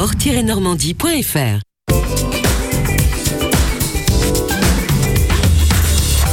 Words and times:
sport-normandie.fr 0.00 1.60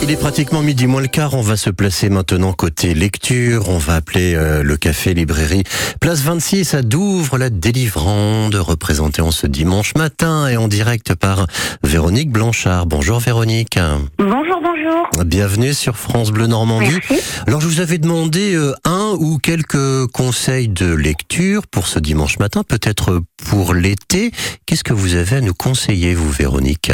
Il 0.00 0.12
est 0.12 0.16
pratiquement 0.16 0.62
midi 0.62 0.86
moins 0.86 1.02
le 1.02 1.08
quart. 1.08 1.34
On 1.34 1.42
va 1.42 1.56
se 1.56 1.68
placer 1.68 2.08
maintenant 2.08 2.52
côté 2.52 2.94
lecture. 2.94 3.68
On 3.68 3.78
va 3.78 3.96
appeler 3.96 4.34
euh, 4.34 4.62
le 4.62 4.76
café 4.76 5.12
librairie 5.12 5.64
Place 6.00 6.22
26 6.22 6.74
à 6.74 6.82
Douvres, 6.82 7.36
la 7.36 7.50
délivrande, 7.50 8.54
représentée 8.54 9.20
en 9.20 9.32
ce 9.32 9.46
dimanche 9.46 9.94
matin 9.96 10.48
et 10.48 10.56
en 10.56 10.68
direct 10.68 11.14
par 11.14 11.46
Véronique 11.82 12.30
Blanchard. 12.30 12.86
Bonjour 12.86 13.18
Véronique. 13.18 13.78
Bonjour, 14.18 14.62
bonjour. 14.62 15.24
Bienvenue 15.26 15.74
sur 15.74 15.96
France 15.96 16.30
Bleu 16.30 16.46
Normandie. 16.46 16.98
Merci. 17.08 17.22
Alors 17.46 17.60
je 17.60 17.66
vous 17.66 17.80
avais 17.80 17.98
demandé 17.98 18.54
euh, 18.54 18.72
un 18.84 18.97
ou 19.14 19.38
quelques 19.38 20.06
conseils 20.12 20.68
de 20.68 20.92
lecture 20.94 21.66
pour 21.66 21.86
ce 21.86 21.98
dimanche 21.98 22.38
matin, 22.38 22.62
peut-être 22.62 23.20
pour 23.48 23.74
l'été. 23.74 24.30
Qu'est-ce 24.66 24.84
que 24.84 24.92
vous 24.92 25.14
avez 25.14 25.36
à 25.36 25.40
nous 25.40 25.54
conseiller, 25.54 26.14
vous 26.14 26.30
Véronique? 26.30 26.92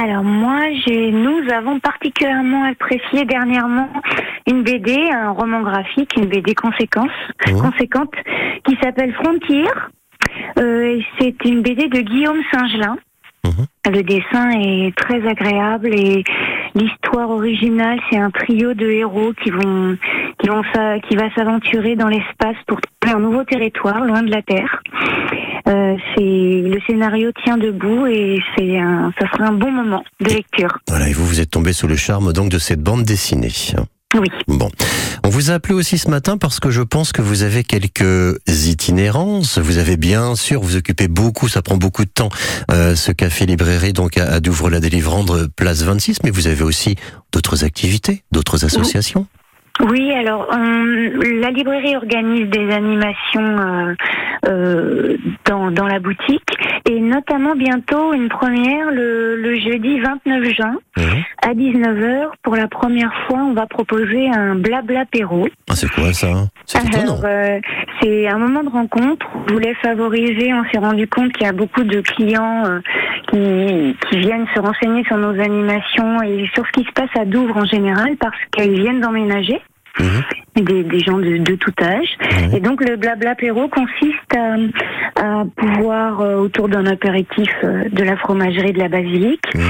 Alors 0.00 0.22
moi, 0.22 0.66
nous 0.88 1.52
avons 1.52 1.80
particulièrement 1.80 2.64
apprécié 2.64 3.24
dernièrement 3.24 3.88
une 4.46 4.62
BD, 4.62 4.96
un 5.12 5.30
roman 5.30 5.62
graphique, 5.62 6.14
une 6.16 6.26
BD 6.26 6.54
conséquence, 6.54 7.10
conséquente, 7.44 8.12
qui 8.64 8.76
s'appelle 8.82 9.12
Frontier. 9.14 9.64
Euh, 10.58 11.00
c'est 11.18 11.36
une 11.44 11.62
BD 11.62 11.88
de 11.88 12.00
Guillaume 12.00 12.40
Singelin. 12.52 12.96
Mhm. 13.44 13.66
Le 13.92 14.02
dessin 14.02 14.50
est 14.50 14.94
très 14.96 15.26
agréable 15.26 15.88
et 15.94 16.22
l'histoire 16.74 17.30
originale, 17.30 18.00
c'est 18.10 18.18
un 18.18 18.30
trio 18.30 18.74
de 18.74 18.86
héros 18.86 19.32
qui 19.42 19.50
vont, 19.50 19.96
qui 20.38 20.48
vont, 20.48 20.62
qui 21.08 21.16
va 21.16 21.34
s'aventurer 21.34 21.96
dans 21.96 22.08
l'espace 22.08 22.56
pour 22.66 22.80
trouver 23.00 23.16
un 23.16 23.20
nouveau 23.20 23.44
territoire 23.44 24.04
loin 24.04 24.22
de 24.22 24.30
la 24.30 24.42
Terre. 24.42 24.82
Euh, 25.68 25.96
c'est 26.14 26.22
le 26.22 26.78
scénario 26.86 27.30
tient 27.44 27.58
debout 27.58 28.06
et 28.06 28.40
c'est 28.56 28.78
un, 28.78 29.12
ça 29.20 29.28
sera 29.30 29.48
un 29.48 29.52
bon 29.52 29.70
moment 29.70 30.02
de 30.20 30.30
lecture. 30.30 30.78
Voilà, 30.88 31.08
et 31.08 31.12
vous, 31.12 31.26
vous 31.26 31.40
êtes 31.40 31.50
tombé 31.50 31.72
sous 31.72 31.88
le 31.88 31.96
charme 31.96 32.32
donc 32.32 32.48
de 32.48 32.58
cette 32.58 32.82
bande 32.82 33.02
dessinée. 33.02 33.50
Oui. 34.20 34.28
Bon, 34.48 34.70
on 35.24 35.28
vous 35.28 35.50
a 35.50 35.54
appelé 35.54 35.74
aussi 35.74 35.98
ce 35.98 36.08
matin 36.10 36.38
parce 36.38 36.60
que 36.60 36.70
je 36.70 36.82
pense 36.82 37.12
que 37.12 37.22
vous 37.22 37.42
avez 37.42 37.62
quelques 37.64 38.38
itinérances. 38.48 39.58
Vous 39.58 39.78
avez 39.78 39.96
bien 39.96 40.34
sûr, 40.34 40.60
vous 40.60 40.76
occupez 40.76 41.08
beaucoup, 41.08 41.48
ça 41.48 41.62
prend 41.62 41.76
beaucoup 41.76 42.04
de 42.04 42.10
temps, 42.10 42.28
euh, 42.70 42.94
ce 42.94 43.12
café 43.12 43.46
librairie 43.46 43.92
donc 43.92 44.16
à, 44.18 44.24
à 44.34 44.40
Douvres 44.40 44.70
la 44.70 44.80
délivrande 44.80 45.48
place 45.56 45.82
26, 45.82 46.18
mais 46.24 46.30
vous 46.30 46.46
avez 46.46 46.62
aussi 46.62 46.96
d'autres 47.32 47.64
activités, 47.64 48.22
d'autres 48.32 48.64
associations. 48.64 49.26
Oui, 49.80 50.10
alors 50.12 50.46
on- 50.50 51.40
la 51.40 51.50
librairie 51.50 51.94
organise 51.94 52.48
des 52.50 52.72
animations 52.72 53.58
euh, 53.60 53.94
dans, 54.44 55.70
dans 55.70 55.86
la 55.86 55.98
boutique 55.98 56.42
et 56.88 57.00
notamment 57.00 57.54
bientôt 57.54 58.12
une 58.12 58.28
première 58.28 58.90
le, 58.90 59.36
le 59.36 59.58
jeudi 59.60 60.00
29 60.00 60.44
juin 60.54 60.76
Mhm. 60.96 61.22
à 61.42 61.54
19h. 61.54 62.26
Pour 62.42 62.56
la 62.56 62.66
première 62.66 63.12
fois, 63.26 63.38
on 63.38 63.52
va 63.52 63.66
proposer 63.66 64.28
un 64.28 64.56
blabla 64.56 65.04
péro. 65.04 65.46
Ah, 65.70 65.74
c'est 65.76 65.88
quoi 65.92 66.12
ça? 66.12 66.26
C'est 66.64 66.78
euh, 67.24 67.60
c'est 68.02 68.26
un 68.28 68.38
moment 68.38 68.64
de 68.64 68.68
rencontre. 68.68 69.24
On 69.48 69.52
voulait 69.52 69.74
favoriser. 69.74 70.52
On 70.52 70.64
s'est 70.72 70.78
rendu 70.78 71.06
compte 71.06 71.32
qu'il 71.32 71.46
y 71.46 71.50
a 71.50 71.52
beaucoup 71.52 71.84
de 71.84 72.00
clients 72.00 72.64
euh, 72.66 72.80
qui, 73.30 73.96
qui 74.08 74.18
viennent 74.18 74.46
se 74.54 74.60
renseigner 74.60 75.04
sur 75.04 75.18
nos 75.18 75.38
animations 75.40 76.20
et 76.22 76.48
sur 76.54 76.66
ce 76.66 76.72
qui 76.72 76.84
se 76.84 76.92
passe 76.92 77.10
à 77.16 77.24
Douvres 77.24 77.56
en 77.58 77.64
général 77.66 78.16
parce 78.18 78.36
qu'ils 78.56 78.80
viennent 78.80 79.00
d'emménager. 79.00 79.60
Mhm. 79.98 80.64
Des, 80.64 80.82
des 80.82 80.98
gens 81.00 81.18
de, 81.18 81.36
de 81.38 81.54
tout 81.54 81.72
âge. 81.80 82.08
Et 82.52 82.58
donc 82.60 82.82
le 82.88 82.96
blabla 82.96 83.34
péro 83.36 83.68
consiste 83.68 84.36
à, 84.36 84.56
à 85.40 85.44
pouvoir, 85.56 86.20
euh, 86.20 86.36
autour 86.36 86.68
d'un 86.68 86.86
apéritif 86.86 87.48
euh, 87.62 87.84
de 87.90 88.02
la 88.02 88.16
fromagerie 88.16 88.72
de 88.72 88.78
la 88.80 88.88
basilique, 88.88 89.44
Mhm. 89.54 89.62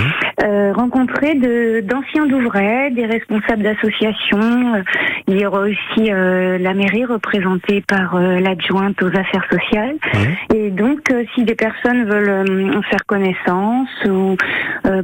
Euh, 0.42 0.72
rencontrer 0.72 1.34
de- 1.34 1.81
d'anciens 1.81 2.27
d'ouvrais, 2.27 2.91
des 2.91 3.06
responsables 3.06 3.62
d'associations. 3.62 4.74
Euh, 4.77 4.83
Il 5.30 5.36
y 5.39 5.45
aura 5.45 5.61
aussi 5.61 6.11
euh, 6.11 6.57
la 6.58 6.73
mairie 6.74 7.05
représentée 7.05 7.83
par 7.86 8.17
euh, 8.17 8.40
l'adjointe 8.40 9.02
aux 9.02 9.08
affaires 9.08 9.45
sociales. 9.51 9.96
Mhm. 10.14 10.57
Et 10.57 10.70
donc, 10.70 11.13
si 11.35 11.45
des 11.45 11.55
personnes 11.55 12.05
veulent 12.05 12.80
faire 12.90 13.05
connaissance 13.07 13.89
ou 14.08 14.36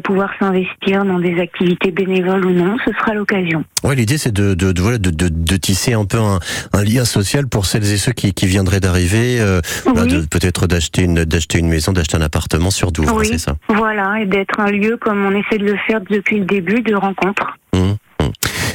pouvoir 0.03 0.31
s'investir 0.39 1.05
dans 1.05 1.19
des 1.19 1.39
activités 1.41 1.91
bénévoles 1.91 2.45
ou 2.47 2.51
non, 2.51 2.77
ce 2.87 2.93
sera 2.93 3.13
l'occasion. 3.15 3.65
Ouais, 3.83 3.95
l'idée 3.95 4.17
c'est 4.19 4.33
de, 4.33 4.55
de, 4.55 4.73
de, 4.73 4.97
de, 4.97 5.11
de, 5.11 5.29
de 5.29 5.57
tisser 5.57 5.93
un 5.93 6.05
peu 6.07 6.19
un, 6.19 6.39
un 6.73 6.83
lien 6.85 7.05
social 7.05 7.47
pour 7.49 7.67
celles 7.67 7.85
et 7.93 7.97
ceux 7.99 8.13
qui, 8.13 8.33
qui 8.33 8.47
viendraient 8.47 8.81
d'arriver, 8.81 9.41
Oui. 9.87 10.07
de- 10.09 10.27
peut-être 10.27 10.67
d'acheter 10.67 11.03
une, 11.03 11.25
maison, 11.69 11.93
d'acheter 11.93 12.17
un 12.17 12.23
appartement 12.23 12.71
sur 12.71 12.93
Douvres, 12.93 13.17
Oui. 13.19 13.27
c'est 13.27 13.39
ça? 13.39 13.57
Voilà, 13.69 14.21
et 14.21 14.27
d'être 14.27 14.59
un 14.61 14.71
lieu 14.71 14.97
comme 14.97 15.24
on 15.25 15.35
essaie 15.35 15.59
de 15.59 15.67
le 15.67 15.77
faire 15.87 16.01
depuis 16.09 16.39
le 16.39 16.45
début, 16.45 16.81
de 16.83 16.95
rencontre. 16.95 17.57
Hum, 17.75 17.97
hum. 18.21 18.31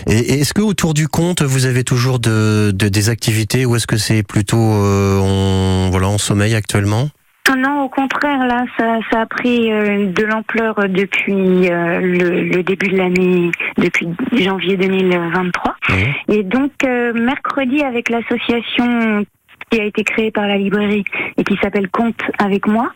Et, 0.08 0.40
est-ce 0.40 0.54
que 0.54 0.62
autour 0.62 0.94
du 0.94 1.08
compte, 1.08 1.42
vous 1.42 1.66
avez 1.66 1.84
toujours 1.84 2.20
de, 2.20 2.72
de- 2.72 2.90
des 2.90 3.10
activités 3.10 3.66
ou 3.66 3.76
est-ce 3.76 3.88
que 3.88 3.98
c'est 3.98 4.24
plutôt 4.24 4.58
euh, 4.58 5.20
en, 5.20 5.90
voilà, 5.92 6.08
en 6.08 6.18
sommeil 6.18 6.56
actuellement? 6.56 7.10
Ah 7.52 7.56
Non, 7.56 7.84
au 7.84 7.90
contraire, 7.90 8.46
là, 8.46 8.64
ça, 8.78 9.00
ça 9.12 9.22
a 9.22 9.26
pris 9.26 9.72
euh, 9.74 10.06
de 10.12 10.24
l'ampleur 10.24 10.76
depuis 10.88 11.70
euh, 11.72 12.00
le, 12.00 12.44
le 12.44 12.62
début 12.64 12.90
de 12.90 12.98
l'année, 12.98 13.50
depuis 13.78 14.08
janvier 14.38 14.78
2023. 14.78 15.76
Hum. 15.90 15.96
Et 16.36 16.44
donc, 16.44 16.72
euh, 16.86 17.12
mercredi, 17.14 17.82
avec 17.84 18.10
l'association 18.10 19.26
qui 19.72 19.80
a 19.80 19.84
été 19.84 20.04
créée 20.04 20.32
par 20.32 20.48
la 20.48 20.58
librairie 20.58 21.04
et 21.38 21.44
qui 21.44 21.56
s'appelle 21.62 21.90
Compte 21.90 22.20
avec 22.40 22.66
moi, 22.68 22.92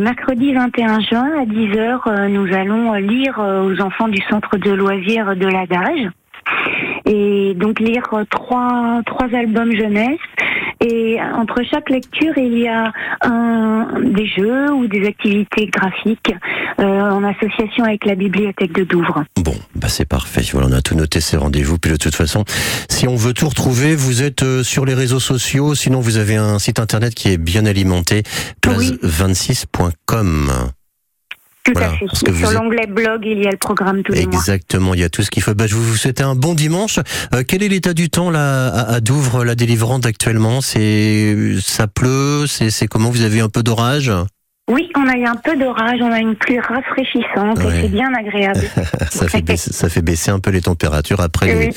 mercredi 0.00 0.52
21 0.52 1.00
juin 1.00 1.30
à 1.38 1.44
10h, 1.44 2.00
euh, 2.06 2.28
nous 2.28 2.52
allons 2.52 2.94
euh, 2.94 2.98
lire 2.98 3.38
euh, 3.38 3.62
aux 3.62 3.80
enfants 3.80 4.08
du 4.08 4.20
centre 4.28 4.56
de 4.56 4.72
loisirs 4.72 5.36
de 5.36 5.46
l'adage. 5.46 6.10
Et 7.06 7.54
donc 7.54 7.80
lire 7.80 8.02
euh, 8.12 8.24
trois, 8.30 9.02
trois 9.06 9.28
albums 9.34 9.74
jeunesse. 9.76 10.18
Et 10.86 11.16
entre 11.34 11.62
chaque 11.70 11.88
lecture, 11.88 12.36
il 12.36 12.58
y 12.58 12.68
a 12.68 12.92
un, 13.22 13.88
des 14.02 14.26
jeux 14.26 14.70
ou 14.72 14.86
des 14.86 15.06
activités 15.06 15.66
graphiques 15.66 16.34
euh, 16.78 16.82
en 16.82 17.24
association 17.24 17.84
avec 17.84 18.04
la 18.04 18.14
bibliothèque 18.14 18.72
de 18.74 18.84
Douvres. 18.84 19.24
Bon, 19.40 19.54
bah 19.74 19.88
c'est 19.88 20.06
parfait. 20.06 20.42
Voilà, 20.52 20.68
on 20.70 20.72
a 20.72 20.82
tout 20.82 20.94
noté 20.94 21.20
ces 21.22 21.38
rendez-vous. 21.38 21.78
Puis 21.78 21.90
de 21.92 21.96
toute 21.96 22.14
façon, 22.14 22.44
si 22.90 23.08
on 23.08 23.16
veut 23.16 23.32
tout 23.32 23.48
retrouver, 23.48 23.96
vous 23.96 24.22
êtes 24.22 24.42
euh, 24.42 24.62
sur 24.62 24.84
les 24.84 24.94
réseaux 24.94 25.20
sociaux. 25.20 25.74
Sinon, 25.74 26.00
vous 26.00 26.18
avez 26.18 26.36
un 26.36 26.58
site 26.58 26.78
internet 26.78 27.14
qui 27.14 27.30
est 27.30 27.38
bien 27.38 27.64
alimenté, 27.64 28.22
Oui. 28.66 28.98
place26.com. 29.02 30.50
Tout 31.64 31.72
Voilà, 31.72 31.92
à 31.92 31.96
fait. 31.96 32.04
parce 32.06 32.22
que 32.22 32.34
Sur 32.34 32.50
êtes- 32.50 32.56
l'onglet 32.58 32.86
blog, 32.86 33.22
il 33.24 33.42
y 33.42 33.46
a 33.46 33.50
le 33.50 33.56
programme 33.56 34.02
tous 34.02 34.12
les 34.12 34.26
mois. 34.26 34.34
Exactement, 34.34 34.92
il 34.92 35.00
y 35.00 35.04
a 35.04 35.08
tout 35.08 35.22
ce 35.22 35.30
qu'il 35.30 35.42
faut. 35.42 35.54
Bah, 35.54 35.66
je 35.66 35.74
vous 35.74 35.96
souhaite 35.96 36.20
un 36.20 36.34
bon 36.34 36.52
dimanche. 36.54 36.98
Euh, 37.34 37.42
quel 37.46 37.62
est 37.62 37.68
l'état 37.68 37.94
du 37.94 38.10
temps 38.10 38.30
là 38.30 38.68
à, 38.68 38.94
à 38.96 39.00
Douvres, 39.00 39.44
la 39.44 39.54
délivrante 39.54 40.04
actuellement? 40.04 40.60
C'est 40.60 41.56
ça 41.62 41.86
pleut, 41.86 42.44
c'est 42.46 42.86
comment? 42.86 43.10
Vous 43.10 43.22
avez 43.22 43.40
un 43.40 43.48
peu 43.48 43.62
d'orage? 43.62 44.12
Oui, 44.70 44.88
on 44.96 45.06
a 45.06 45.16
eu 45.18 45.24
un 45.26 45.36
peu 45.36 45.56
d'orage, 45.56 45.98
on 46.00 46.10
a 46.10 46.20
une 46.20 46.36
pluie 46.36 46.58
rafraîchissante 46.58 47.58
Ouais. 47.58 47.78
et 47.78 47.82
c'est 47.82 47.88
bien 47.88 48.10
agréable. 48.14 48.60
ça, 49.10 49.28
fait 49.28 49.42
baisser, 49.42 49.72
ça 49.74 49.90
fait 49.90 50.00
baisser 50.00 50.30
un 50.30 50.38
peu 50.40 50.50
les 50.50 50.62
températures 50.62 51.20
après 51.20 51.46
les, 51.54 51.66
Oui. 51.66 51.70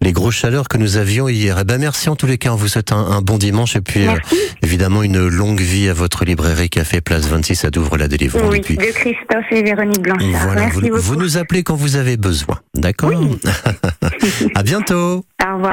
les 0.00 0.12
grosses 0.12 0.34
chaleurs 0.34 0.66
que 0.66 0.76
nous 0.76 0.96
avions 0.96 1.28
hier. 1.28 1.56
Eh 1.60 1.64
ben 1.64 1.78
merci 1.78 2.08
en 2.08 2.16
tous 2.16 2.26
les 2.26 2.38
cas. 2.38 2.50
On 2.52 2.56
vous 2.56 2.66
souhaite 2.66 2.90
un, 2.90 2.96
un 2.96 3.20
bon 3.22 3.38
dimanche 3.38 3.76
et 3.76 3.80
puis 3.80 4.08
euh, 4.08 4.12
évidemment 4.60 5.04
une 5.04 5.24
longue 5.28 5.60
vie 5.60 5.88
à 5.88 5.94
votre 5.94 6.24
librairie 6.24 6.68
Café 6.68 7.00
Place 7.00 7.26
26 7.28 7.64
à 7.64 7.70
Douvres 7.70 7.96
la 7.96 8.08
délivrante. 8.08 8.50
Oui, 8.50 8.60
de 8.60 8.92
Christophe 8.92 9.46
et 9.52 9.62
Véronique 9.62 10.02
Blanchard. 10.02 10.28
voilà, 10.44 10.60
Merci 10.62 10.80
vous, 10.80 10.88
beaucoup. 10.88 11.00
vous 11.00 11.16
nous 11.16 11.36
appelez 11.38 11.62
quand 11.62 11.76
vous 11.76 11.94
avez 11.94 12.16
besoin. 12.16 12.58
D'accord 12.74 13.12
À 14.56 14.62
bientôt. 14.64 15.24
Au 15.48 15.54
revoir. 15.54 15.70